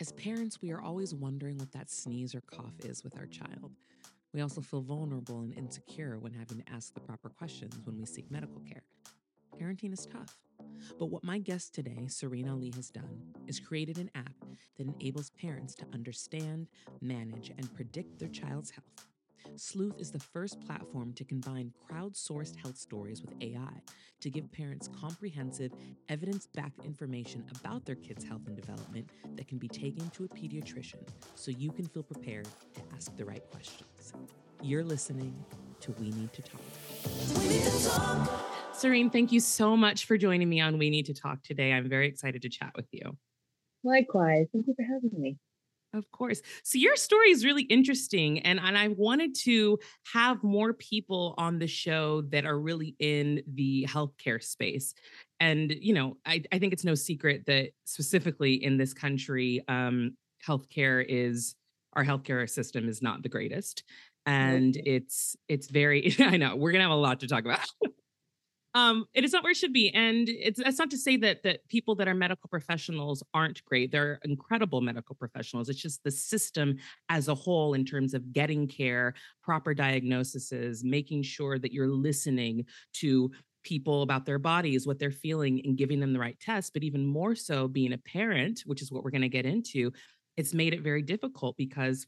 [0.00, 3.72] As parents, we are always wondering what that sneeze or cough is with our child.
[4.32, 8.04] We also feel vulnerable and insecure when having to ask the proper questions when we
[8.06, 8.84] seek medical care.
[9.60, 10.36] Parenting is tough.
[11.00, 14.44] But what my guest today, Sehreen Ali, has done is created an app
[14.76, 16.68] that enables parents to understand,
[17.00, 19.08] manage, and predict their child's health.
[19.56, 23.82] Sleuth is the first platform to combine crowdsourced health stories with AI
[24.20, 25.72] to give parents comprehensive,
[26.08, 30.28] evidence backed information about their kids' health and development that can be taken to a
[30.28, 34.12] pediatrician so you can feel prepared to ask the right questions.
[34.62, 35.44] You're listening
[35.80, 36.60] to We Need to Talk.
[37.40, 38.74] We need to talk.
[38.74, 41.72] Sehreen, thank you so much for joining me on We Need to Talk today.
[41.72, 43.16] I'm very excited to chat with you.
[43.84, 44.46] Likewise.
[44.52, 45.36] Thank you for having me.
[45.94, 46.42] Of course.
[46.64, 48.40] So your story is really interesting.
[48.40, 49.78] And, and I wanted to
[50.12, 54.94] have more people on the show that are really in the healthcare space.
[55.40, 60.16] And, you know, I, I think it's no secret that specifically in this country, um,
[60.46, 61.54] healthcare is
[61.94, 63.82] our healthcare system is not the greatest.
[64.26, 67.66] And it's it's very I know we're gonna have a lot to talk about.
[68.78, 69.90] um it is not where it should be.
[69.90, 73.90] And it's that's not to say that that people that are medical professionals aren't great.
[73.90, 75.68] They're incredible medical professionals.
[75.68, 76.76] It's just the system
[77.08, 82.64] as a whole in terms of getting care proper diagnoses making sure that you're listening
[82.94, 83.30] to
[83.64, 86.72] people about their bodies what they're feeling and giving them the right test.
[86.72, 89.92] But even more so being a parent which is what we're going to get into
[90.36, 92.06] it's made it very difficult because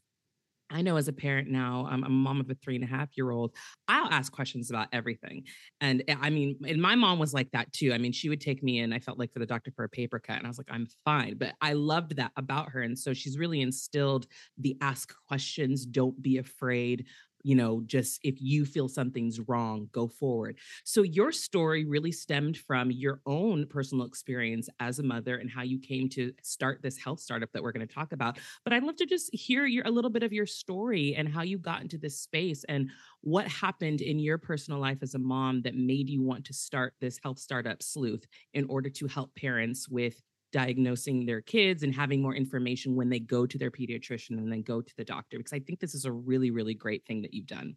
[0.71, 3.09] I know as a parent now, I'm a mom of a three and a half
[3.17, 3.53] year old.
[3.87, 5.43] I'll ask questions about everything.
[5.81, 7.93] And eh, I mean, and my mom was like that too.
[7.93, 9.89] I mean, she would take me in, I felt like for the doctor for a
[9.89, 10.37] paper cut.
[10.37, 11.37] And I was like, I'm fine.
[11.37, 12.81] But I loved that about her.
[12.81, 14.27] And so she's really instilled
[14.57, 17.05] the ask questions, don't be afraid,
[17.43, 20.57] you know, just if you feel something's wrong, go forward.
[20.83, 25.63] So your story really stemmed from your own personal experience as a mother and how
[25.63, 28.39] you came to start this health startup that we're going to talk about.
[28.63, 31.41] But I'd love to just hear your a little bit of your story and how
[31.41, 32.89] you got into this space and
[33.21, 36.93] what happened in your personal life as a mom that made you want to start
[36.99, 40.21] this health startup sleuth in order to help parents with
[40.51, 44.61] diagnosing their kids and having more information when they go to their pediatrician and then
[44.61, 47.33] go to the doctor because i think this is a really really great thing that
[47.33, 47.75] you've done.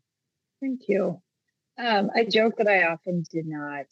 [0.60, 1.20] Thank you.
[1.78, 3.86] Um, i joke that i often did not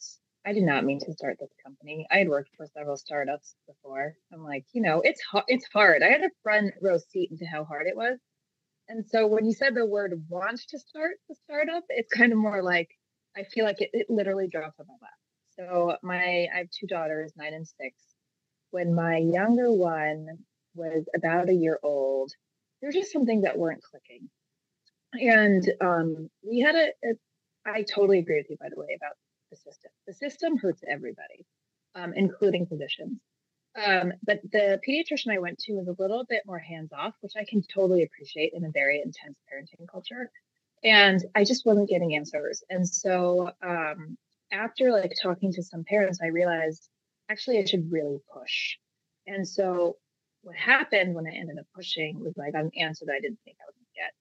[0.45, 2.05] i did not mean to start this company.
[2.11, 4.15] I had worked for several startups before.
[4.33, 6.03] I'm like you know it's it's hard.
[6.03, 8.19] I had a front row seat into how hard it was.
[8.89, 12.37] And so when you said the word want to start the startup it's kind of
[12.37, 12.89] more like
[13.37, 15.11] i feel like it, it literally drops on my lap.
[15.57, 17.95] So my i have two daughters nine and six
[18.73, 20.39] when my younger one
[20.73, 22.31] was about a year old,
[22.81, 24.29] there was just something that weren't clicking.
[25.13, 27.13] And um, we had a, a,
[27.67, 29.15] I totally agree with you, by the way, about
[29.51, 29.91] the system.
[30.07, 31.45] The system hurts everybody,
[31.93, 33.19] um, including physicians.
[33.75, 37.33] Um, but the pediatrician I went to was a little bit more hands off, which
[37.37, 40.31] I can totally appreciate in a very intense parenting culture.
[40.83, 42.63] And I just wasn't getting answers.
[42.71, 44.17] And so um,
[44.51, 46.89] after like talking to some parents, I realized
[47.29, 48.77] actually I should really push.
[49.27, 49.97] And so
[50.41, 53.57] what happened when I ended up pushing was like an answer that I didn't think
[53.61, 54.13] I was gonna get.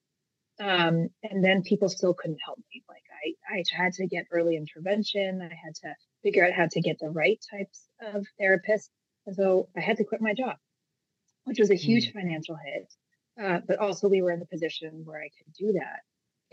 [0.61, 2.83] Um, and then people still couldn't help me.
[2.89, 3.03] Like
[3.51, 5.43] I, I had to get early intervention.
[5.43, 8.89] I had to figure out how to get the right types of therapists.
[9.27, 10.57] And so I had to quit my job,
[11.45, 12.13] which was a huge mm.
[12.13, 12.93] financial hit.
[13.43, 16.01] Uh, but also we were in the position where I could do that.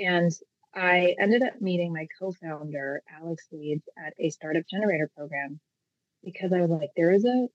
[0.04, 0.32] And
[0.74, 5.60] I ended up meeting my co-founder, Alex Leeds, at a startup generator program
[6.24, 7.48] because I was like, there is a,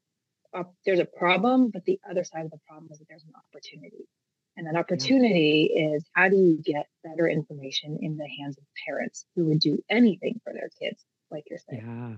[0.53, 3.33] a, there's a problem, but the other side of the problem is that there's an
[3.37, 4.09] opportunity.
[4.57, 5.97] And that opportunity yeah.
[5.97, 9.83] is how do you get better information in the hands of parents who would do
[9.91, 11.83] anything for their kids, like you're saying.
[11.85, 12.17] Yeah.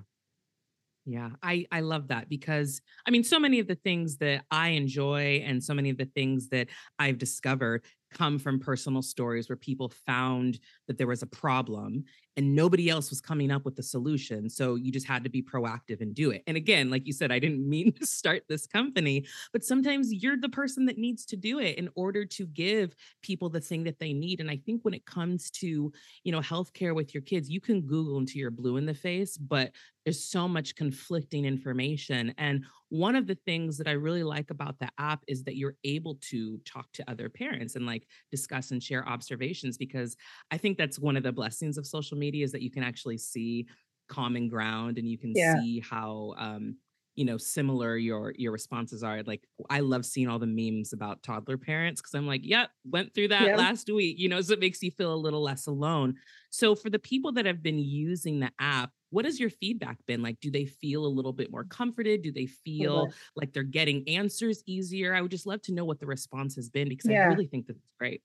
[1.09, 4.71] Yeah, I I love that because I mean so many of the things that I
[4.71, 6.67] enjoy and so many of the things that
[6.99, 7.85] I've discovered
[8.17, 12.05] come from personal stories where people found that there was a problem
[12.37, 14.49] and nobody else was coming up with the solution.
[14.51, 16.43] So you just had to be proactive and do it.
[16.47, 20.37] And again, like you said, I didn't mean to start this company, but sometimes you're
[20.37, 23.99] the person that needs to do it in order to give people the thing that
[23.99, 24.41] they need.
[24.41, 25.93] And I think when it comes to,
[26.25, 29.37] you know, healthcare with your kids, you can Google until you're blue in the face,
[29.37, 29.73] but
[30.05, 32.33] there's so much conflicting information.
[32.39, 35.75] And one of the things that I really like about the app is that you're
[35.85, 40.17] able to talk to other parents and like discuss and share observations because
[40.51, 43.19] I think that's one of the blessings of social media is that you can actually
[43.19, 43.67] see
[44.09, 45.57] common ground and you can yeah.
[45.59, 46.77] see how um
[47.17, 51.23] you know similar your your responses are like i love seeing all the memes about
[51.23, 53.59] toddler parents because i'm like yep went through that yep.
[53.59, 56.15] last week you know so it makes you feel a little less alone
[56.51, 60.23] so for the people that have been using the app what has your feedback been
[60.23, 64.07] like do they feel a little bit more comforted do they feel like they're getting
[64.09, 67.23] answers easier i would just love to know what the response has been because yeah.
[67.23, 68.23] i really think that's great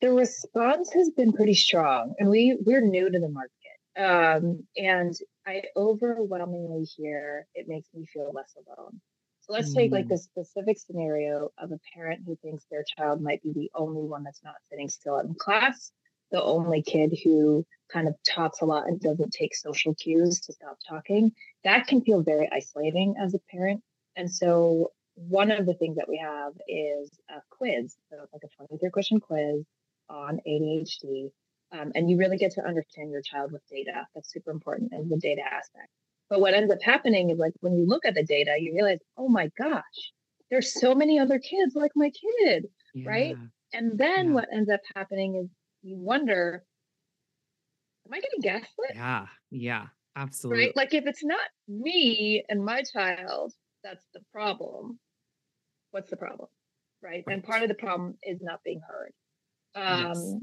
[0.00, 3.52] the response has been pretty strong and we we're new to the market
[3.98, 5.14] um, and
[5.46, 9.00] i overwhelmingly hear it makes me feel less alone
[9.40, 9.76] so let's mm.
[9.76, 10.10] take like mm.
[10.10, 14.22] the specific scenario of a parent who thinks their child might be the only one
[14.22, 15.90] that's not sitting still in class
[16.30, 20.52] the only kid who kind of talks a lot and doesn't take social cues to
[20.52, 21.32] stop talking
[21.64, 23.82] that can feel very isolating as a parent
[24.16, 28.42] and so one of the things that we have is a quiz so it's like
[28.44, 29.64] a 23 question quiz
[30.10, 31.30] on ADHD.
[31.72, 34.06] Um, and you really get to understand your child with data.
[34.14, 35.88] That's super important and the data aspect.
[36.30, 39.00] But what ends up happening is like when you look at the data, you realize,
[39.16, 39.82] oh my gosh,
[40.50, 43.08] there's so many other kids like my kid, yeah.
[43.08, 43.36] right?
[43.74, 44.32] And then yeah.
[44.32, 45.48] what ends up happening is
[45.82, 46.64] you wonder,
[48.08, 48.94] am I getting gaslit?
[48.94, 50.66] Yeah, yeah, absolutely.
[50.66, 50.76] Right?
[50.76, 53.52] Like if it's not me and my child,
[53.84, 54.98] that's the problem.
[55.90, 56.48] What's the problem?
[57.02, 57.24] Right?
[57.26, 57.34] right.
[57.34, 59.12] And part of the problem is not being heard.
[59.74, 60.34] Um, yes.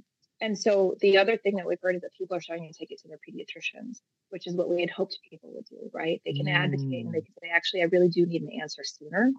[0.42, 2.92] And so the other thing that we've heard is that people are starting to take
[2.92, 6.22] it to their pediatricians, which is what we had hoped people would do, right?
[6.26, 6.54] They can mm.
[6.54, 7.26] advocate and they mm.
[7.26, 9.32] can say, actually, I really do need an answer sooner.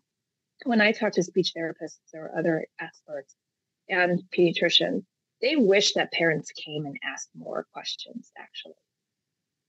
[0.64, 3.34] When I talk to speech therapists or other experts
[3.90, 5.05] and pediatricians,
[5.40, 8.74] they wish that parents came and asked more questions, actually.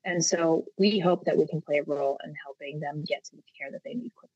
[0.05, 3.35] And so we hope that we can play a role in helping them get to
[3.35, 4.31] the care that they need quicker.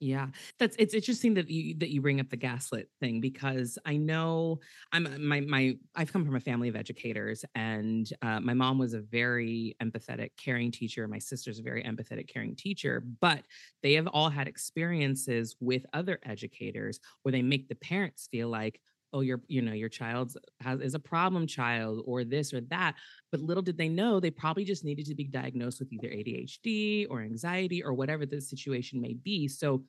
[0.00, 0.26] Yeah,
[0.58, 4.58] that's it's interesting that you that you bring up the gaslit thing because I know
[4.92, 8.76] I'm uh, my my I've come from a family of educators and uh, my mom
[8.76, 11.06] was a very empathetic, caring teacher.
[11.08, 13.44] My sister's a very empathetic, caring teacher, but
[13.82, 18.80] they have all had experiences with other educators where they make the parents feel like,
[19.14, 22.94] oh your you know your child has is a problem child or this or that
[23.30, 27.06] but little did they know they probably just needed to be diagnosed with either ADHD
[27.08, 29.48] or anxiety or whatever the situation may be.
[29.48, 29.84] So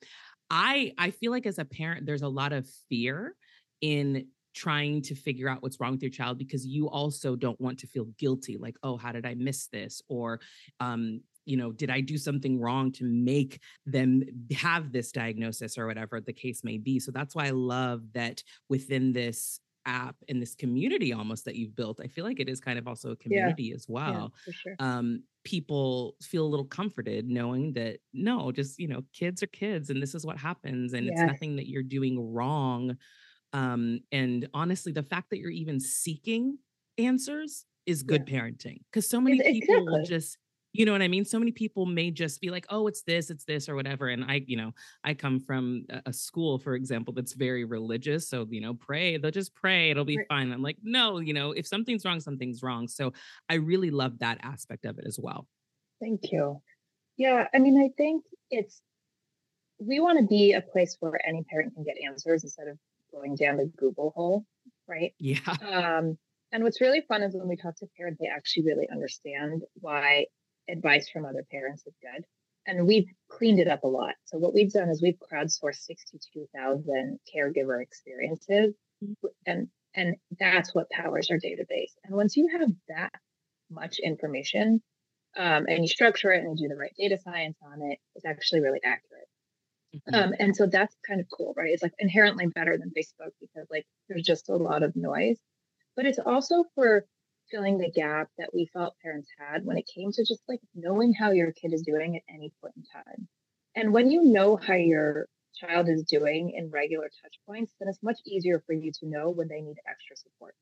[0.51, 3.35] i i feel like as a parent there's a lot of fear
[3.81, 7.79] in trying to figure out what's wrong with your child because you also don't want
[7.79, 10.01] to feel guilty like oh how did i miss this?
[10.07, 10.39] or
[10.79, 14.23] um you know, did I do something wrong to make them
[14.55, 16.99] have this diagnosis or whatever the case may be?
[16.99, 21.75] So that's why I love that within this app and this community almost that you've
[21.75, 23.75] built, I feel like it is kind of also a community yeah.
[23.75, 24.33] as well.
[24.47, 24.75] Yeah, sure.
[24.79, 29.89] um, people feel a little comforted knowing that no, just, you know, kids are kids
[29.89, 32.97] and this is what happens and it's nothing that you're doing wrong.
[33.53, 36.57] Um, and honestly, the fact that you're even seeking
[36.97, 38.41] answers is good yeah.
[38.41, 39.85] parenting because so many people exactly.
[39.85, 40.37] will just
[40.77, 41.25] you know what I mean?
[41.25, 44.09] So many people may just be like, oh, it's this, it's this, or whatever.
[44.09, 44.73] And I, you know,
[45.03, 48.27] I come from a school, for example, that's very religious.
[48.27, 50.27] So, you know, pray, they'll just pray, it'll be right.
[50.27, 50.51] fine.
[50.51, 52.87] I'm like, no, you know, if something's wrong, something's wrong.
[52.87, 53.13] So
[53.49, 55.47] I really love that aspect of it as well.
[56.01, 56.61] Thank you.
[57.17, 57.47] Yeah.
[57.53, 58.81] I mean, I think it's,
[59.79, 62.77] we want to be a place where any parent can get answers instead of
[63.11, 64.45] going down the Google hole.
[64.87, 65.13] Right.
[65.19, 65.39] Yeah.
[65.61, 66.17] Um,
[66.51, 70.27] and what's really fun is when we talk to parents, they actually really understand why
[70.69, 72.25] advice from other parents is good.
[72.67, 74.15] And we've cleaned it up a lot.
[74.25, 78.73] So what we've done is we've crowdsourced 62,000 caregiver experiences.
[79.03, 79.27] Mm-hmm.
[79.45, 81.93] And and that's what powers our database.
[82.03, 83.13] And once you have that
[83.69, 84.81] much information
[85.37, 88.25] um, and you structure it and you do the right data science on it, it's
[88.25, 89.27] actually really accurate.
[89.95, 90.15] Mm-hmm.
[90.15, 91.69] Um, and so that's kind of cool, right?
[91.71, 95.37] It's like inherently better than Facebook because like there's just a lot of noise.
[95.95, 97.05] But it's also for
[97.51, 101.13] filling the gap that we felt parents had when it came to just like knowing
[101.13, 103.27] how your kid is doing at any point in time.
[103.75, 108.03] And when you know how your child is doing in regular touch points, then it's
[108.03, 110.55] much easier for you to know when they need extra support.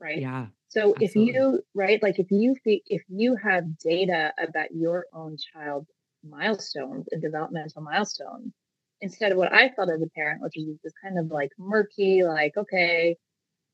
[0.00, 0.20] Right.
[0.20, 0.46] Yeah.
[0.68, 1.06] So absolutely.
[1.06, 5.90] if you, right, like if you, if you have data about your own child's
[6.26, 8.52] milestones and developmental milestones,
[9.00, 12.22] instead of what I felt as a parent, which is this kind of like murky,
[12.24, 13.16] like, okay,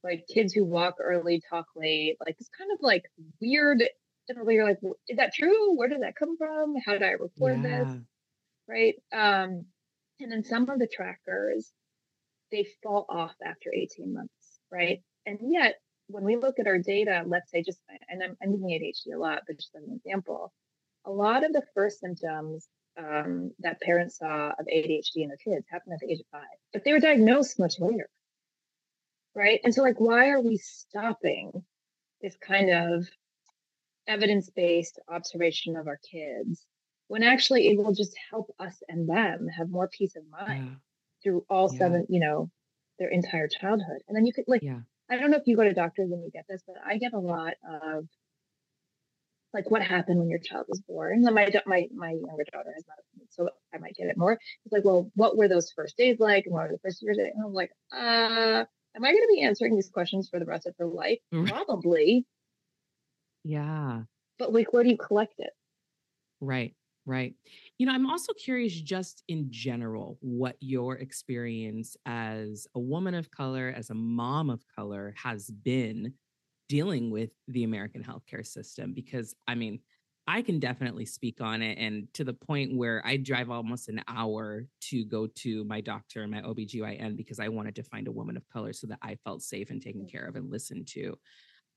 [0.06, 3.04] like kids who walk early talk late like it's kind of like
[3.40, 3.82] weird
[4.28, 5.76] generally you're like is that true?
[5.76, 6.74] Where did that come from?
[6.84, 7.84] How did i record yeah.
[7.84, 7.96] this
[8.68, 8.94] right?
[9.12, 9.66] Um
[10.20, 11.72] and then some of the trackers
[12.50, 15.02] they fall off after 18 months right?
[15.26, 15.76] And yet
[16.08, 19.18] when we look at our data let's say just and i'm, I'm using adhd a
[19.18, 20.52] lot but just as an example
[21.04, 25.66] a lot of the first symptoms um, that parents saw of adhd in their kids
[25.68, 28.08] happened at the age of five but they were diagnosed much later
[29.36, 29.60] right?
[29.62, 31.52] And so, like, why are we stopping
[32.22, 33.06] this kind of
[34.08, 36.64] evidence based observation of our kids
[37.08, 40.74] when actually it will just help us and them have more peace of mind yeah.
[41.22, 41.78] through all yeah.
[41.78, 42.50] seven, you know,
[42.98, 43.98] their entire childhood?
[44.08, 44.80] And then you could, like, yeah.
[45.08, 47.12] I don't know if you go to doctors and you get this, but I get
[47.12, 48.06] a lot of
[49.54, 51.24] like what happened when your child was born.
[51.24, 52.98] And my my my younger daughter has not,
[53.30, 54.32] so I might get it more.
[54.64, 57.18] It's like, well, what were those first days like, and what were the first years?
[57.18, 58.64] And I'm like, uh,
[58.96, 61.20] am I going to be answering these questions for the rest of her life?
[61.46, 62.26] Probably.
[63.44, 64.04] Yeah.
[64.38, 65.52] But like, where do you collect it?
[66.40, 66.74] Right.
[67.04, 67.34] Right.
[67.78, 73.30] You know, I'm also curious, just in general, what your experience as a woman of
[73.30, 76.14] color, as a mom of color, has been
[76.68, 78.92] dealing with the American healthcare system.
[78.92, 79.78] Because I mean,
[80.28, 81.78] I can definitely speak on it.
[81.78, 86.22] And to the point where I drive almost an hour to go to my doctor
[86.22, 89.16] and my OBGYN because I wanted to find a woman of color so that I
[89.24, 91.16] felt safe and taken care of and listened to.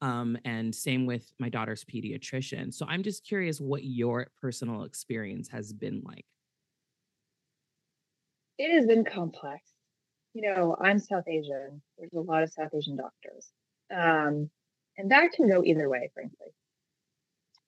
[0.02, 2.74] Um, and same with my daughter's pediatrician.
[2.74, 6.26] So I'm just curious what your personal experience has been like.
[8.58, 9.62] It has been complex.
[10.34, 11.82] You know, I'm South Asian.
[11.98, 13.52] There's a lot of South Asian doctors.
[13.92, 14.50] Um,
[14.98, 16.48] and that can go either way, frankly.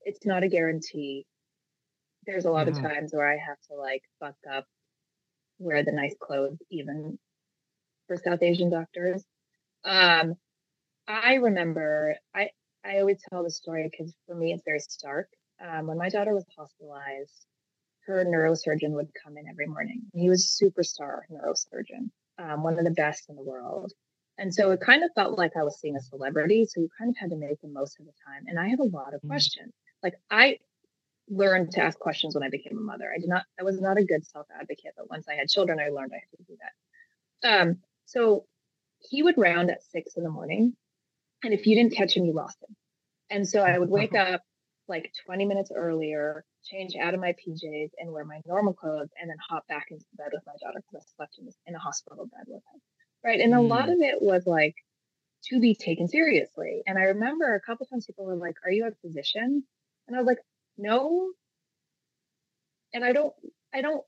[0.03, 1.25] It's not a guarantee.
[2.25, 2.73] There's a lot yeah.
[2.73, 4.65] of times where I have to like fuck up,
[5.59, 7.17] wear the nice clothes, even
[8.07, 9.23] for South Asian doctors.
[9.83, 10.35] Um,
[11.07, 12.49] I remember I
[12.83, 15.27] I always tell the story because for me it's very stark.
[15.63, 17.45] Um, when my daughter was hospitalized,
[18.07, 20.01] her neurosurgeon would come in every morning.
[20.13, 23.91] He was a superstar neurosurgeon, um, one of the best in the world.
[24.37, 26.65] And so it kind of felt like I was seeing a celebrity.
[26.65, 28.45] So you kind of had to make the most of the time.
[28.47, 29.27] And I had a lot of mm-hmm.
[29.27, 29.71] questions.
[30.03, 30.59] Like I
[31.29, 33.11] learned to ask questions when I became a mother.
[33.13, 35.79] I did not, I was not a good self advocate, but once I had children,
[35.79, 37.61] I learned I had to do that.
[37.61, 38.45] Um, so
[38.99, 40.75] he would round at six in the morning
[41.43, 42.75] and if you didn't catch him, you lost him.
[43.29, 44.35] And so I would wake uh-huh.
[44.35, 44.41] up
[44.87, 49.29] like 20 minutes earlier, change out of my PJs and wear my normal clothes, and
[49.29, 51.79] then hop back into bed with my daughter because I slept in, this, in a
[51.79, 52.81] hospital bed with him.
[53.23, 53.39] Right.
[53.39, 53.93] And a lot mm.
[53.93, 54.75] of it was like
[55.45, 56.83] to be taken seriously.
[56.85, 59.63] And I remember a couple times people were like, Are you a physician?
[60.07, 60.39] And I was like,
[60.77, 61.31] No.
[62.93, 63.33] And I don't,
[63.73, 64.03] I don't,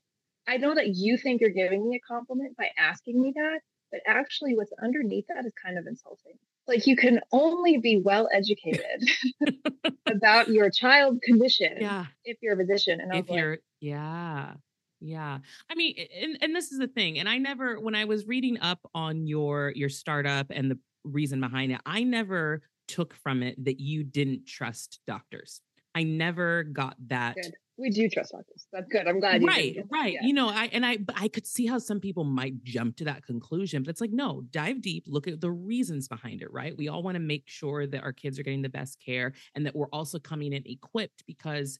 [0.46, 3.60] I know that you think you're giving me a compliment by asking me that,
[3.90, 6.34] but actually what's underneath that is kind of insulting
[6.66, 9.08] like you can only be well educated
[10.06, 12.06] about your child's condition yeah.
[12.24, 14.52] if you're a physician and if you're yeah
[15.00, 15.38] yeah
[15.70, 18.58] i mean and, and this is the thing and i never when i was reading
[18.60, 23.62] up on your your startup and the reason behind it i never took from it
[23.62, 25.60] that you didn't trust doctors
[25.94, 28.66] i never got that Good we do trust doctors.
[28.72, 29.08] That's good.
[29.08, 29.42] I'm glad.
[29.42, 30.16] right, right.
[30.22, 33.24] You know, I and I, I could see how some people might jump to that
[33.24, 36.52] conclusion, but it's like, no, dive deep, look at the reasons behind it.
[36.52, 36.76] Right.
[36.76, 39.66] We all want to make sure that our kids are getting the best care and
[39.66, 41.78] that we're also coming in equipped because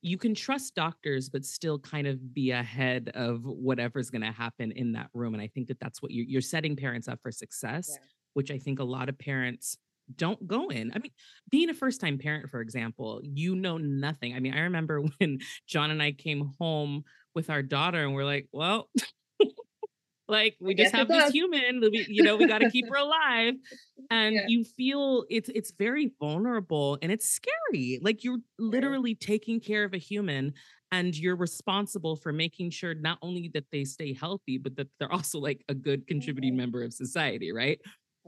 [0.00, 4.72] you can trust doctors, but still kind of be ahead of whatever's going to happen
[4.72, 5.34] in that room.
[5.34, 7.98] And I think that that's what you're, you're setting parents up for success, yeah.
[8.34, 9.76] which I think a lot of parents
[10.16, 10.92] don't go in.
[10.94, 11.12] I mean,
[11.50, 14.34] being a first time parent, for example, you know nothing.
[14.34, 17.04] I mean, I remember when John and I came home
[17.34, 18.88] with our daughter and we're like, well,
[20.28, 23.54] like we just have this human, we, you know, we got to keep her alive.
[24.10, 24.44] And yeah.
[24.46, 27.98] you feel it's it's very vulnerable and it's scary.
[28.02, 30.52] Like you're literally taking care of a human
[30.90, 35.10] and you're responsible for making sure not only that they stay healthy, but that they're
[35.10, 37.78] also like a good contributing member of society, right?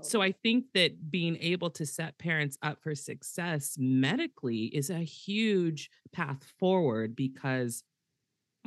[0.02, 4.98] So I think that being able to set parents up for success medically is a
[4.98, 7.84] huge path forward because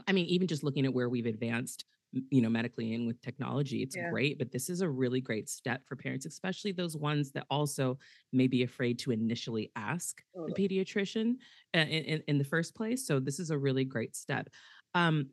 [0.07, 1.85] I mean even just looking at where we've advanced
[2.29, 4.09] you know medically and with technology it's yeah.
[4.09, 7.99] great but this is a really great step for parents especially those ones that also
[8.31, 10.53] may be afraid to initially ask totally.
[10.55, 11.35] the pediatrician
[11.75, 14.47] uh, in, in, in the first place so this is a really great step
[14.95, 15.27] um,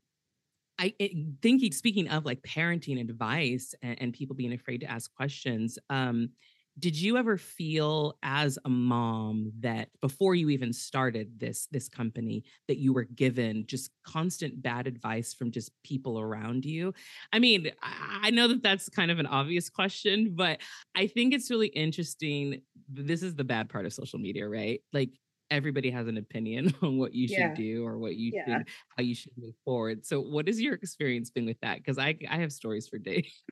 [0.79, 0.95] I
[1.43, 6.31] think speaking of like parenting advice and, and, people being afraid to ask questions, um,
[6.79, 12.43] did you ever feel as a mom that before you even started this this company
[12.67, 16.93] that you were given just constant bad advice from just people around you?
[17.33, 20.61] I mean i know that that's kind of an obvious question but
[20.97, 24.81] i think it's really interesting this is the bad part of social media right?
[24.93, 25.11] Like
[25.55, 28.45] everybody has an opinion on what you should do or what you yeah.
[28.59, 30.05] should how you should move forward.
[30.05, 31.79] So what has your experience been with that?
[31.79, 33.43] Because i i have stories for days.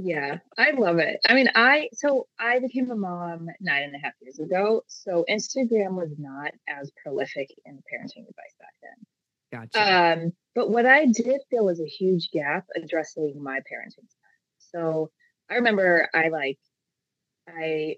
[0.00, 1.20] Yeah i love it.
[1.28, 5.24] I mean i so i became a mom nine and a half years ago so
[5.30, 9.70] instagram was not as prolific in parenting advice back then.
[9.72, 10.22] Gotcha.
[10.24, 14.08] Um but what i did feel was a huge gap addressing my parenting
[14.58, 15.10] so
[15.48, 16.58] i remember i like
[17.48, 17.94] i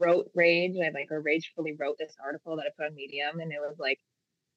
[0.00, 0.76] wrote Rage.
[0.76, 3.76] I like or ragefully wrote this article that I put on Medium, and it was
[3.78, 3.98] like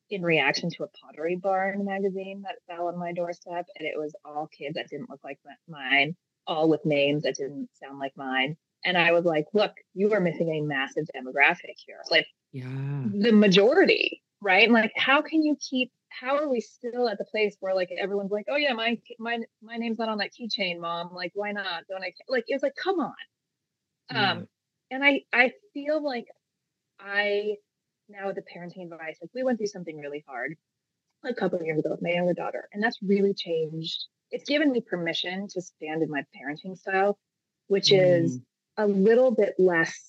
[0.09, 4.15] in reaction to a Pottery Barn magazine that fell on my doorstep, and it was
[4.25, 6.15] all kids that didn't look like mine,
[6.45, 8.57] all with names that didn't sound like mine.
[8.85, 11.99] And I was like, "Look, you are missing a massive demographic here.
[12.09, 17.07] Like, yeah the majority right and like how can you keep how are we still
[17.09, 20.17] at the place where like everyone's like oh yeah my my my name's not on
[20.17, 23.13] that keychain mom like why not don't i like it's like come on
[24.09, 24.47] um
[24.91, 26.27] and i i feel like
[26.99, 27.55] i
[28.09, 30.55] now with the parenting advice like we went through something really hard
[31.25, 34.05] a couple of years ago with my younger daughter and that's really changed.
[34.29, 37.17] It's given me permission to stand in my parenting style
[37.67, 37.99] which mm.
[37.99, 38.39] is
[38.77, 39.99] a little bit less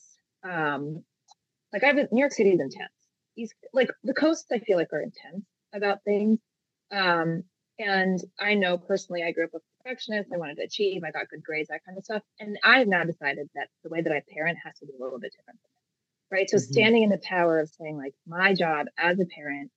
[0.44, 1.02] um
[1.73, 2.92] like i've new york city is intense.
[3.37, 6.38] East, like the coasts i feel like are intense about things.
[6.90, 7.44] Um
[7.78, 11.28] and i know personally i grew up a perfectionist i wanted to achieve i got
[11.28, 14.12] good grades that kind of stuff and i have now decided that the way that
[14.12, 15.59] i parent has to be a little bit different
[16.30, 16.73] right so mm-hmm.
[16.73, 19.71] standing in the power of saying like my job as a parent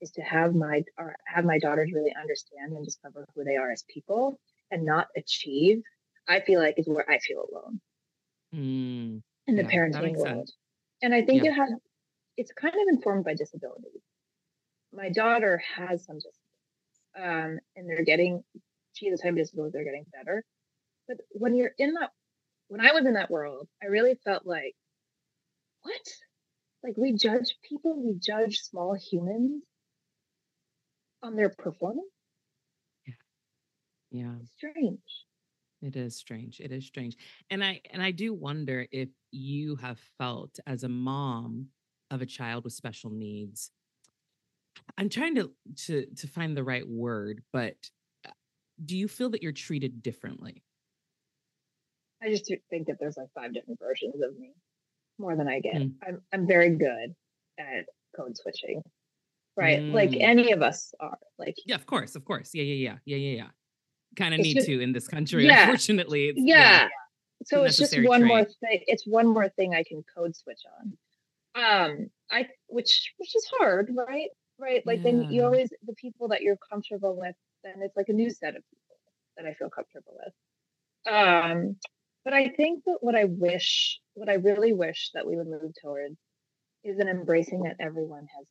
[0.00, 3.70] is to have my or have my daughters really understand and discover who they are
[3.70, 4.38] as people
[4.70, 5.82] and not achieve
[6.28, 7.80] i feel like is where i feel alone
[8.54, 10.56] mm, in the yeah, parenting world sense.
[11.02, 11.50] and i think yeah.
[11.50, 11.70] it has
[12.36, 14.02] it's kind of informed by disability
[14.92, 16.38] my daughter has some disabilities
[17.16, 18.44] um, and they're getting
[18.98, 20.44] she has a type of disability they're getting better
[21.06, 22.10] but when you're in that
[22.68, 24.74] when i was in that world i really felt like
[25.82, 26.00] what
[26.82, 29.62] like we judge people we judge small humans
[31.22, 32.06] on their performance.
[33.06, 33.14] Yeah.
[34.10, 34.34] Yeah.
[34.56, 35.00] strange.
[35.80, 36.60] It is strange.
[36.60, 37.16] It is strange.
[37.50, 41.68] And I and I do wonder if you have felt as a mom
[42.10, 43.70] of a child with special needs.
[44.96, 45.52] I'm trying to
[45.86, 47.76] to to find the right word, but
[48.84, 50.62] do you feel that you're treated differently?
[52.22, 54.52] I just think that there's like five different versions of me,
[55.18, 55.76] more than I get.
[55.76, 55.92] Mm.
[56.06, 57.14] I'm I'm very good
[57.58, 58.82] at code switching
[59.58, 59.80] right?
[59.80, 59.92] Mm.
[59.92, 61.18] Like any of us are.
[61.38, 62.50] Like yeah, of course, of course.
[62.54, 63.48] Yeah, yeah, yeah, yeah, yeah, yeah.
[64.16, 65.46] Kind of need just, to in this country.
[65.46, 66.54] Yeah, unfortunately, yeah.
[66.82, 66.88] yeah.
[67.44, 68.28] So it's just one trait.
[68.28, 68.80] more thing.
[68.86, 70.96] It's one more thing I can code switch on.
[71.54, 74.28] Um, I which which is hard, right?
[74.58, 74.84] Right.
[74.86, 75.04] Like yeah.
[75.04, 77.34] then you always the people that you're comfortable with.
[77.74, 78.96] Then it's like a new set of people
[79.36, 81.14] that I feel comfortable with.
[81.14, 81.76] Um,
[82.24, 85.72] but I think that what I wish, what I really wish that we would move
[85.82, 86.16] towards
[86.84, 88.46] is an embracing that everyone has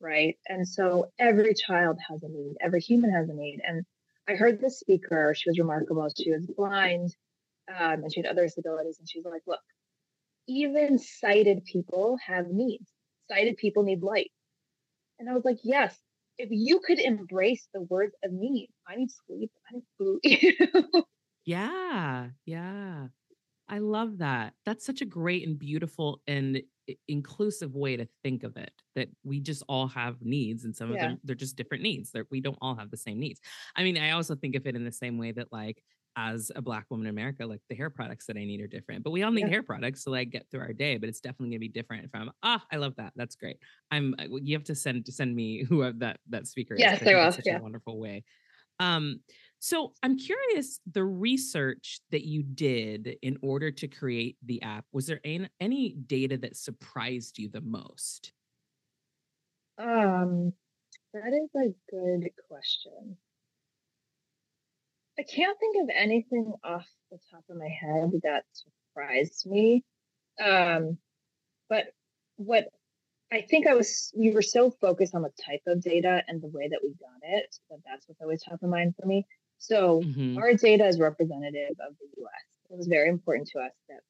[0.00, 0.36] right?
[0.46, 3.60] And so every child has a need, every human has a need.
[3.66, 3.84] And
[4.28, 6.08] I heard this speaker, she was remarkable.
[6.16, 7.14] She was blind
[7.68, 8.98] um, and she had other disabilities.
[8.98, 9.60] And she's like, look,
[10.46, 12.88] even sighted people have needs.
[13.30, 14.30] Sighted people need light.
[15.18, 15.96] And I was like, yes,
[16.38, 21.04] if you could embrace the words of need, I need sleep, I need food.
[21.44, 23.06] yeah, yeah.
[23.68, 24.54] I love that.
[24.64, 26.62] That's such a great and beautiful and
[27.06, 30.94] inclusive way to think of it that we just all have needs and some yeah.
[30.94, 33.40] of them they're just different needs they're, we don't all have the same needs
[33.76, 35.82] i mean i also think of it in the same way that like
[36.18, 39.04] as a black woman in america like the hair products that i need are different
[39.04, 39.48] but we all need yeah.
[39.48, 42.10] hair products to like get through our day but it's definitely going to be different
[42.10, 43.56] from ah i love that that's great
[43.92, 47.04] i'm uh, you have to send to send me who that that speaker yes is
[47.04, 47.58] there was such yeah.
[47.58, 48.24] a wonderful way
[48.80, 49.20] um
[49.60, 55.06] so I'm curious the research that you did in order to create the app, was
[55.06, 58.32] there any, any data that surprised you the most?
[59.76, 60.52] Um,
[61.12, 63.16] that is a good question.
[65.18, 69.84] I can't think of anything off the top of my head that surprised me.
[70.42, 70.98] Um,
[71.68, 71.86] but
[72.36, 72.68] what
[73.32, 76.48] I think I was, we were so focused on the type of data and the
[76.48, 79.26] way that we got it that that's what's always top of mind for me.
[79.58, 80.38] So mm-hmm.
[80.38, 82.70] our data is representative of the US.
[82.70, 84.00] It was very important to us that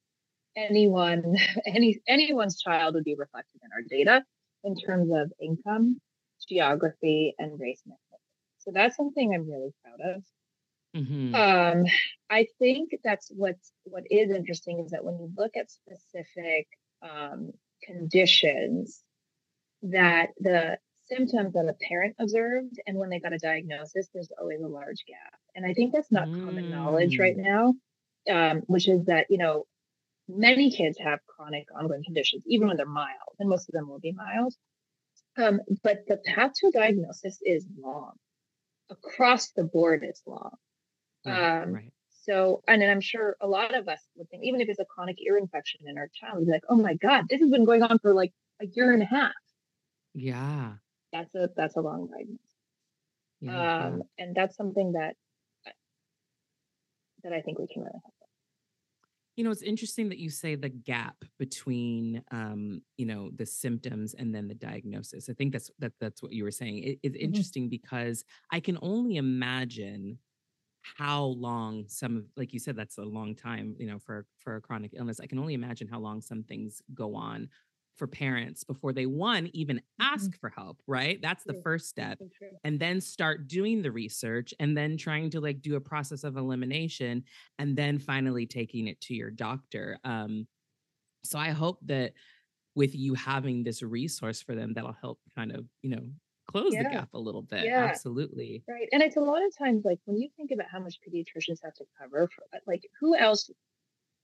[0.56, 4.24] anyone, any anyone's child would be reflected in our data
[4.64, 6.00] in terms of income,
[6.48, 7.98] geography, and race mix.
[8.58, 10.22] So that's something I'm really proud of.
[10.96, 11.34] Mm-hmm.
[11.34, 11.84] Um,
[12.30, 16.66] I think that's what's what is interesting is that when you look at specific
[17.02, 17.52] um,
[17.84, 19.02] conditions,
[19.82, 24.60] that the symptoms that a parent observed and when they got a diagnosis, there's always
[24.60, 25.38] a large gap.
[25.54, 26.44] And I think that's not mm.
[26.44, 27.44] common knowledge right mm.
[27.44, 27.74] now,
[28.30, 29.64] um, which is that, you know,
[30.28, 34.00] many kids have chronic ongoing conditions, even when they're mild, and most of them will
[34.00, 34.54] be mild.
[35.36, 38.12] Um, but the path to diagnosis is long.
[38.90, 40.56] Across the board, it's long.
[41.26, 41.92] Right, um, right.
[42.24, 45.16] So, and I'm sure a lot of us would think, even if it's a chronic
[45.22, 47.98] ear infection in our child, be like, oh my God, this has been going on
[48.00, 49.32] for like a year and a half.
[50.14, 50.72] Yeah
[51.12, 52.40] that's a that's a long diagnosis.
[53.40, 55.14] Yeah, um, and that's something that
[55.66, 55.70] uh,
[57.24, 58.04] that I think we can really help.
[58.04, 58.28] With.
[59.36, 64.14] You know, it's interesting that you say the gap between, um, you know, the symptoms
[64.14, 65.28] and then the diagnosis.
[65.30, 66.78] I think that's that that's what you were saying.
[66.78, 67.24] It, it's mm-hmm.
[67.24, 70.18] interesting because I can only imagine
[70.82, 74.56] how long some of like you said that's a long time you know for for
[74.56, 77.48] a chronic illness i can only imagine how long some things go on
[77.98, 80.38] for parents before they one even ask mm-hmm.
[80.40, 81.20] for help, right?
[81.20, 82.18] That's the first step.
[82.64, 86.36] And then start doing the research and then trying to like do a process of
[86.36, 87.24] elimination
[87.58, 89.98] and then finally taking it to your doctor.
[90.04, 90.46] Um
[91.24, 92.12] so I hope that
[92.76, 96.02] with you having this resource for them that'll help kind of, you know,
[96.48, 96.82] close yeah.
[96.82, 97.64] the gap a little bit.
[97.64, 97.84] Yeah.
[97.84, 98.64] Absolutely.
[98.68, 98.88] Right.
[98.92, 101.74] And it's a lot of times like when you think about how much pediatricians have
[101.74, 103.50] to cover for uh, like who else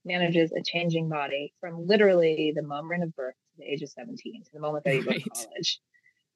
[0.05, 4.45] manages a changing body from literally the moment of birth to the age of 17
[4.45, 5.23] to the moment that you right.
[5.25, 5.81] go to college.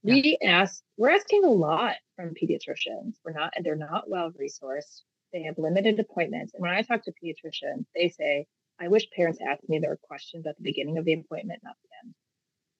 [0.04, 0.14] Yeah.
[0.14, 3.14] We ask, we're asking a lot from pediatricians.
[3.24, 5.02] We're not, they're not well resourced.
[5.32, 6.54] They have limited appointments.
[6.54, 8.46] And when I talk to pediatricians, they say,
[8.80, 11.88] I wish parents asked me their questions at the beginning of the appointment, not the
[12.06, 12.14] end.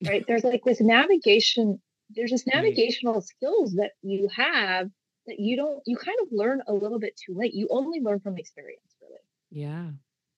[0.07, 0.25] Right.
[0.29, 2.59] there's like this navigation, there's this mm-hmm.
[2.59, 3.23] navigational right.
[3.23, 4.91] skills that you have
[5.27, 7.55] that you don't, you kind of learn a little bit too late.
[7.55, 9.21] You only learn from experience, really.
[9.51, 9.91] Yeah.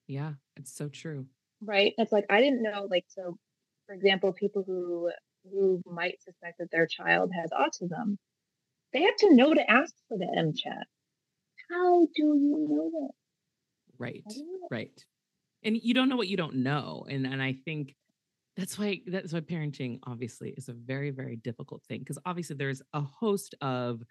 [0.06, 1.26] Yeah, it's so true.
[1.62, 1.94] Right.
[1.96, 3.38] It's like I didn't know, like, so
[3.87, 5.11] for example, people who
[5.50, 8.18] who might suspect that their child has autism,
[8.92, 10.83] they have to know to ask for the MCHAT.
[11.70, 13.11] How do you know that?
[13.98, 14.24] Right.
[14.70, 15.04] Right.
[15.62, 17.06] And you don't know what you don't know.
[17.09, 17.94] And and I think
[18.56, 22.82] that's why that's why parenting obviously is a very very difficult thing because obviously there's
[22.92, 24.02] a host of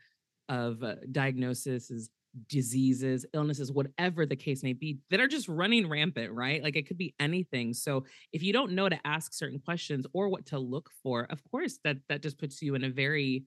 [0.47, 2.09] of uh, diagnoses
[2.47, 6.63] diseases, illnesses, whatever the case may be, that are just running rampant, right?
[6.63, 7.73] Like it could be anything.
[7.73, 11.41] So if you don't know to ask certain questions or what to look for, of
[11.49, 13.45] course that that just puts you in a very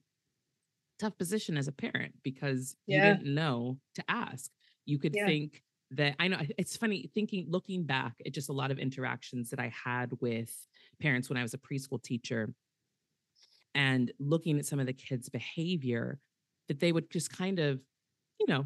[0.99, 3.09] tough position as a parent because yeah.
[3.09, 4.51] you didn't know to ask.
[4.85, 5.25] You could yeah.
[5.25, 5.63] think
[5.95, 9.59] that I know it's funny thinking looking back at just a lot of interactions that
[9.59, 10.53] I had with
[11.01, 12.53] parents when I was a preschool teacher
[13.75, 16.19] and looking at some of the kids' behavior
[16.67, 17.79] that they would just kind of
[18.39, 18.65] you know,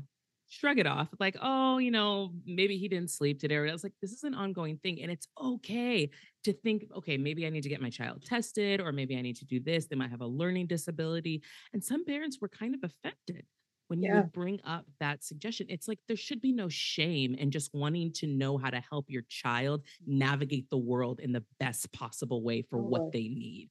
[0.49, 3.55] shrug it off like, oh, you know, maybe he didn't sleep today.
[3.55, 5.01] Or I was like, this is an ongoing thing.
[5.01, 6.09] And it's okay
[6.45, 9.35] to think, okay, maybe I need to get my child tested, or maybe I need
[9.37, 9.87] to do this.
[9.87, 11.43] They might have a learning disability.
[11.73, 13.45] And some parents were kind of affected
[13.87, 14.21] when you yeah.
[14.21, 15.67] bring up that suggestion.
[15.69, 19.05] It's like there should be no shame in just wanting to know how to help
[19.09, 20.19] your child mm-hmm.
[20.19, 23.69] navigate the world in the best possible way for what they need.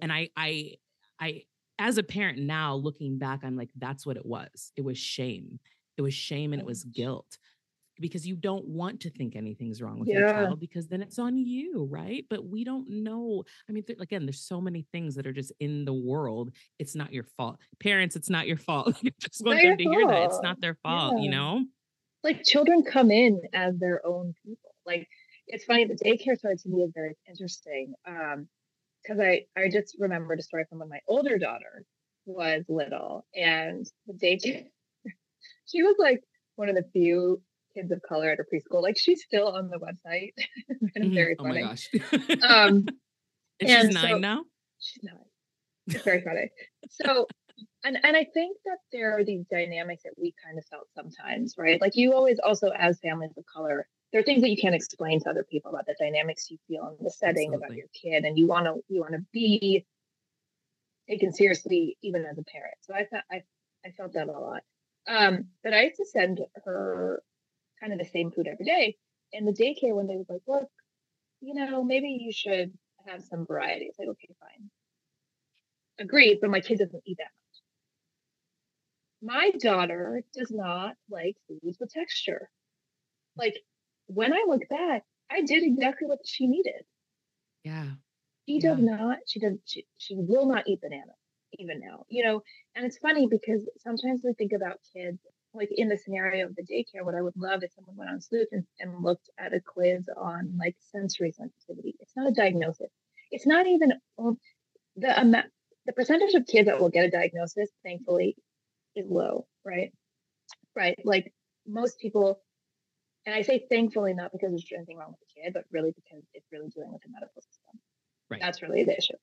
[0.00, 0.74] And I, I,
[1.20, 1.42] I
[1.78, 5.58] as a parent now looking back i'm like that's what it was it was shame
[5.96, 7.38] it was shame and it was guilt
[8.00, 10.18] because you don't want to think anything's wrong with yeah.
[10.18, 13.98] your child because then it's on you right but we don't know i mean th-
[14.00, 17.58] again there's so many things that are just in the world it's not your fault
[17.80, 19.96] parents it's not your fault I just want them to fault.
[19.96, 21.24] hear that it's not their fault yeah.
[21.24, 21.64] you know
[22.22, 25.06] like children come in as their own people like
[25.46, 28.48] it's funny the daycare started to me is very interesting um
[29.02, 31.84] because I I just remembered a story from when my older daughter
[32.26, 34.64] was little and the daycare
[35.66, 36.22] she was like
[36.56, 37.42] one of the few
[37.74, 38.82] kids of color at her preschool.
[38.82, 40.32] Like she's still on the website.
[40.72, 41.14] mm-hmm.
[41.14, 41.62] very funny.
[41.62, 41.88] Oh my gosh.
[42.42, 42.86] um,
[43.60, 44.44] and, and she's nine so, now.
[44.78, 45.16] She's nine.
[45.86, 46.50] It's very funny.
[46.88, 47.26] So,
[47.84, 51.54] and and I think that there are these dynamics that we kind of felt sometimes,
[51.58, 51.80] right?
[51.80, 55.20] Like you always also, as families of color, there are things that you can't explain
[55.20, 57.56] to other people about the dynamics you feel in the setting Absolutely.
[57.56, 59.84] about your kid and you want to you want to be
[61.10, 63.42] taken seriously even as a parent so i thought i
[63.84, 64.62] i felt that a lot
[65.08, 67.24] um but i used to send her
[67.80, 68.96] kind of the same food every day
[69.32, 70.68] and the daycare when they was like look
[71.40, 72.72] you know maybe you should
[73.06, 74.70] have some variety it's like okay fine
[75.98, 77.30] agreed but my kid doesn't eat that
[79.22, 82.48] much my daughter does not like foods with texture
[83.36, 83.56] like
[84.06, 86.84] when I look back, I did exactly what she needed.
[87.64, 87.92] Yeah.
[88.46, 91.12] She does not, she does, she, she will not eat banana
[91.58, 92.42] even now, you know?
[92.74, 95.18] And it's funny because sometimes we think about kids,
[95.54, 98.20] like in the scenario of the daycare, what I would love if someone went on
[98.20, 101.94] Sleuth and, and looked at a quiz on like sensory sensitivity.
[102.00, 102.90] It's not a diagnosis.
[103.30, 104.38] It's not even um,
[104.96, 105.46] the amount,
[105.86, 108.36] the percentage of kids that will get a diagnosis, thankfully,
[108.96, 109.92] is low, right?
[110.74, 110.98] Right.
[111.04, 111.32] Like
[111.66, 112.40] most people
[113.26, 116.22] and I say thankfully not because there's anything wrong with the kid, but really because
[116.34, 117.80] it's really dealing with the medical system.
[118.30, 118.40] Right.
[118.40, 119.14] That's really the issue.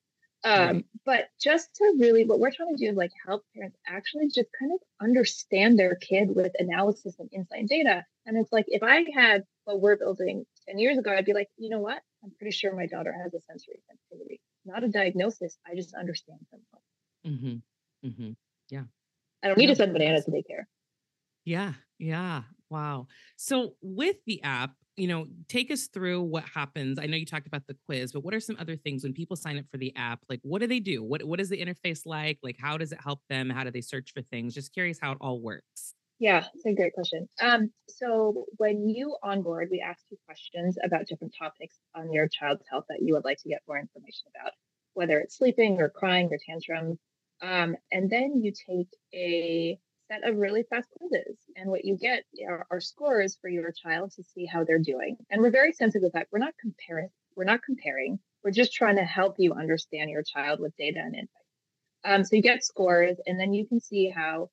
[0.44, 0.86] Um.
[1.06, 4.50] But just to really, what we're trying to do is like help parents actually just
[4.60, 8.06] kind of understand their kid with analysis and insight and data.
[8.26, 11.50] And it's like if I had what we're building 10 years ago, I'd be like,
[11.58, 12.02] you know what?
[12.24, 14.40] I'm pretty sure my daughter has a sensory sensitivity.
[14.64, 15.58] Not a diagnosis.
[15.66, 17.42] I just understand something.
[18.04, 18.08] Mm-hmm.
[18.08, 18.32] Mm-hmm.
[18.70, 18.84] Yeah.
[19.44, 20.66] I don't need to send bananas to daycare.
[21.46, 21.74] Yeah.
[21.98, 22.44] Yeah.
[22.72, 23.08] Wow.
[23.36, 27.00] So with the app, you know, take us through what happens.
[27.00, 29.36] I know you talked about the quiz, but what are some other things when people
[29.36, 30.22] sign up for the app?
[30.30, 31.04] Like, what do they do?
[31.04, 32.40] What What is the interface like?
[32.44, 33.50] Like, how does it help them?
[33.50, 34.54] How do they search for things?
[34.54, 35.96] Just curious how it all works.
[36.20, 37.28] Yeah, it's a great question.
[37.42, 42.64] Um, so when you onboard, we ask you questions about different topics on your child's
[42.70, 44.54] health that you would like to get more information about,
[44.94, 47.00] whether it's sleeping or crying or tantrums.
[47.42, 49.80] Um, and then you take a
[50.12, 54.12] set of really fast quizzes, and what you get are, are scores for your child
[54.12, 55.18] to see how they're doing.
[55.30, 57.10] And we're very sensitive that we're not comparing.
[57.36, 58.20] We're not comparing.
[58.44, 61.30] We're just trying to help you understand your child with data and insight.
[62.04, 64.50] Um, so you get scores, and then you can see how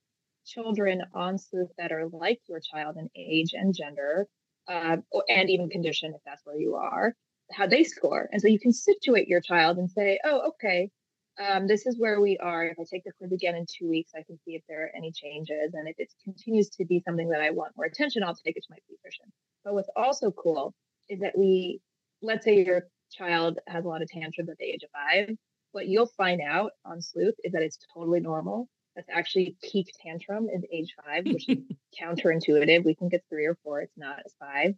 [0.47, 4.29] children on Sleuth that are like your child in age and gender,
[4.69, 7.15] uh, and even condition, if that's where you are,
[7.51, 8.29] how they score.
[8.31, 10.91] And so you can situate your child and say, oh, okay,
[11.39, 12.65] um, this is where we are.
[12.65, 14.91] If I take the quiz again in two weeks, I can see if there are
[14.97, 15.75] any changes.
[15.75, 18.65] And if it continues to be something that I want more attention, I'll take it
[18.65, 19.31] to my pediatrician.
[19.65, 20.75] But what's also cool
[21.09, 21.81] is that we,
[22.23, 25.37] let's say your child has a lot of tantrums at the age of five.
[25.73, 30.49] What you'll find out on Sleuth is that it's totally normal that's actually peak tantrum
[30.53, 31.59] is age five, which is
[32.03, 32.85] counterintuitive.
[32.85, 33.81] We think it's three or four.
[33.81, 34.19] It's not.
[34.25, 34.75] It's five.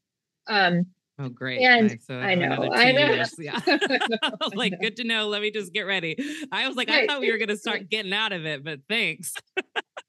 [0.46, 0.86] Um,
[1.20, 1.60] Oh, great.
[1.60, 2.06] And nice.
[2.06, 3.12] so I know, I know.
[3.12, 3.34] Years.
[3.38, 3.60] Yeah.
[3.66, 5.28] I was like, good to know.
[5.28, 6.16] Let me just get ready.
[6.50, 7.04] I was like, right.
[7.04, 9.34] I thought we were going to start getting out of it, but thanks.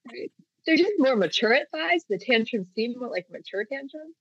[0.10, 0.32] right.
[0.66, 2.00] They're just more mature at five.
[2.10, 4.16] The tantrums seem more like mature tantrums,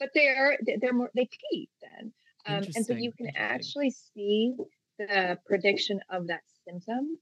[0.00, 2.12] but they are, they're more, they peak then.
[2.44, 4.56] Um, and so you can actually see
[4.98, 7.18] the prediction of that symptom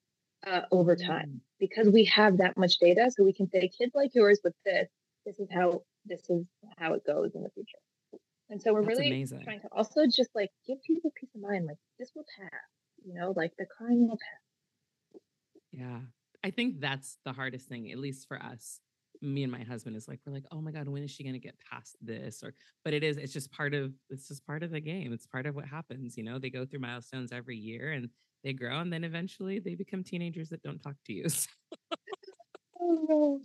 [0.46, 1.40] uh, over time mm.
[1.58, 3.10] because we have that much data.
[3.14, 4.88] So we can say, kids like yours with this,
[5.26, 6.46] this is how this is
[6.78, 7.78] how it goes in the future.
[8.50, 9.42] And so we're That's really amazing.
[9.44, 12.50] trying to also just like give people peace of mind, like this will pass,
[13.04, 15.20] you know, like the crying will pass.
[15.72, 16.00] Yeah.
[16.42, 18.80] I think that's the hardest thing, at least for us.
[19.22, 21.38] Me and my husband is like, we're like, oh my God, when is she gonna
[21.38, 22.42] get past this?
[22.42, 25.12] Or but it is, it's just part of it's just part of the game.
[25.12, 26.38] It's part of what happens, you know.
[26.38, 28.08] They go through milestones every year and
[28.42, 31.26] they grow and then eventually they become teenagers that don't talk to you.
[32.80, 33.40] oh,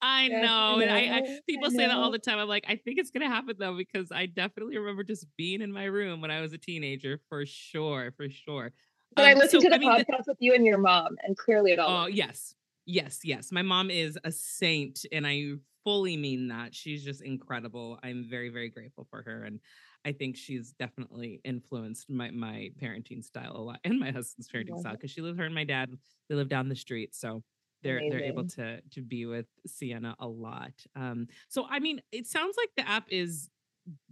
[0.00, 0.80] I know.
[0.80, 2.38] And I, I people I say that all the time.
[2.38, 5.72] I'm like, I think it's gonna happen though, because I definitely remember just being in
[5.72, 8.72] my room when I was a teenager, for sure, for sure.
[9.14, 11.16] But um, I listened so, to the I mean, podcast with you and your mom,
[11.22, 12.04] and clearly it all.
[12.04, 12.54] Oh yes,
[12.86, 13.50] yes, yes.
[13.50, 16.74] My mom is a saint, and I fully mean that.
[16.74, 17.98] She's just incredible.
[18.02, 19.58] I'm very, very grateful for her, and
[20.04, 24.78] I think she's definitely influenced my my parenting style a lot and my husband's parenting
[24.78, 25.90] style because she lives her and my dad
[26.28, 27.42] they live down the street so
[27.82, 28.10] they're Amazing.
[28.10, 30.72] they're able to to be with Sienna a lot.
[30.96, 33.50] Um, so I mean, it sounds like the app is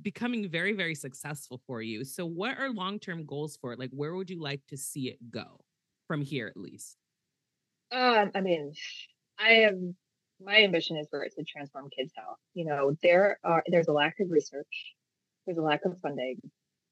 [0.02, 2.04] becoming very very successful for you.
[2.04, 3.78] So what are long term goals for it?
[3.78, 5.60] Like, where would you like to see it go
[6.06, 6.96] from here, at least?
[7.92, 8.72] Um, I mean,
[9.38, 9.96] I am.
[10.40, 12.38] My ambition is for it to transform kids' health.
[12.54, 14.94] You know, there are there's a lack of research,
[15.46, 16.40] there's a lack of funding,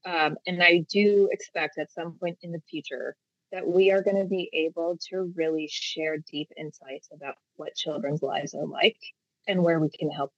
[0.06, 3.16] um, and I do expect at some point in the future
[3.55, 8.21] that we are going to be able to really share deep insights about what children's
[8.21, 8.99] lives are like
[9.47, 10.33] and where we can help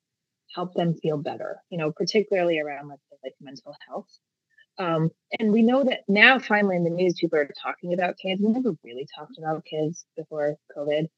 [0.54, 4.08] help them feel better you know particularly around like, like mental health.
[4.78, 8.42] Um, and we know that now finally in the news people are talking about kids.
[8.42, 11.08] We never really talked about kids before covid.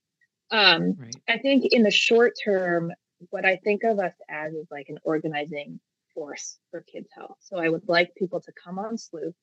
[0.51, 1.17] Um, right.
[1.29, 2.93] i think in the short term
[3.31, 5.81] what i think of us as is like an organizing
[6.15, 7.39] force for kids health.
[7.41, 9.35] So i would like people to come on sleuth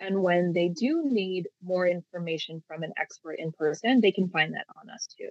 [0.00, 4.54] and when they do need more information from an expert in person, they can find
[4.54, 5.28] that on us too.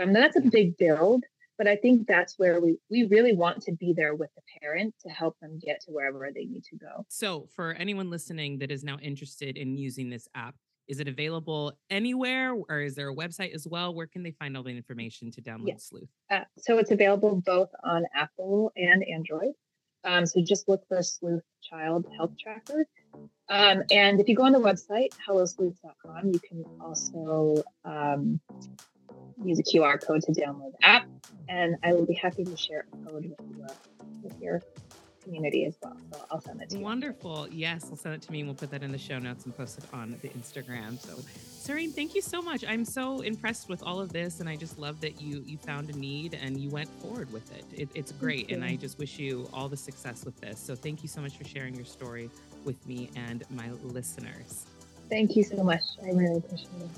[0.00, 1.24] Um, that's a big build,
[1.56, 4.94] but I think that's where we we really want to be there with the parent
[5.02, 7.04] to help them get to wherever they need to go.
[7.08, 10.54] So, for anyone listening that is now interested in using this app,
[10.86, 13.94] is it available anywhere, or is there a website as well?
[13.94, 15.88] Where can they find all the information to download yes.
[15.88, 16.08] Sleuth?
[16.30, 19.52] Uh, so it's available both on Apple and Android.
[20.04, 22.86] Um, so just look for Sleuth Child Health Tracker.
[23.50, 28.40] Um, and if you go on the website, hellosleuth.com, you can also um,
[29.42, 31.08] use a QR code to download the app.
[31.48, 33.72] And I will be happy to share a code with, you, uh,
[34.22, 34.62] with your
[35.28, 35.96] community as well.
[36.12, 36.84] So I'll send it to you.
[36.84, 37.48] Wonderful.
[37.50, 39.56] Yes, I'll send it to me and we'll put that in the show notes and
[39.56, 40.98] post it on the Instagram.
[40.98, 42.64] So Sehreen, thank you so much.
[42.66, 45.90] I'm so impressed with all of this and I just love that you you found
[45.90, 47.64] a need and you went forward with it.
[47.72, 48.50] it it's great.
[48.50, 50.58] And I just wish you all the success with this.
[50.58, 52.30] So thank you so much for sharing your story
[52.64, 54.66] with me and my listeners.
[55.08, 55.82] Thank you so much.
[56.02, 56.90] I really appreciate it.